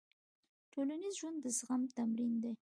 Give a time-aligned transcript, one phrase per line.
[0.71, 2.53] ټولنیز ژوند د زغم تمرین دی.